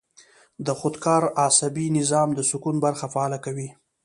[0.65, 3.69] د خودکار اعصابي نظام د سکون برخه فعاله کوي-